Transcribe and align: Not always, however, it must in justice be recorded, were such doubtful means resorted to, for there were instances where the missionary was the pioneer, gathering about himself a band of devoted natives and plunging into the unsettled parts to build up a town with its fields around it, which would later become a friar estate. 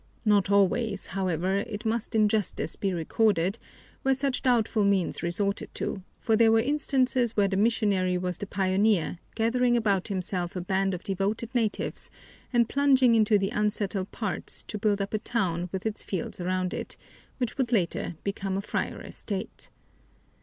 Not 0.25 0.49
always, 0.49 1.05
however, 1.13 1.57
it 1.57 1.85
must 1.85 2.15
in 2.15 2.27
justice 2.27 2.75
be 2.75 2.91
recorded, 2.91 3.59
were 4.03 4.15
such 4.15 4.41
doubtful 4.41 4.83
means 4.83 5.21
resorted 5.21 5.71
to, 5.75 6.01
for 6.17 6.35
there 6.35 6.51
were 6.51 6.59
instances 6.59 7.37
where 7.37 7.47
the 7.47 7.55
missionary 7.55 8.17
was 8.17 8.39
the 8.39 8.47
pioneer, 8.47 9.19
gathering 9.35 9.77
about 9.77 10.07
himself 10.07 10.55
a 10.55 10.61
band 10.61 10.95
of 10.95 11.03
devoted 11.03 11.53
natives 11.53 12.09
and 12.51 12.67
plunging 12.67 13.13
into 13.13 13.37
the 13.37 13.51
unsettled 13.51 14.11
parts 14.11 14.63
to 14.63 14.79
build 14.79 15.01
up 15.01 15.13
a 15.13 15.19
town 15.19 15.69
with 15.71 15.85
its 15.85 16.01
fields 16.01 16.41
around 16.41 16.73
it, 16.73 16.97
which 17.37 17.59
would 17.59 17.71
later 17.71 18.15
become 18.23 18.57
a 18.57 18.61
friar 18.61 19.01
estate. 19.03 19.69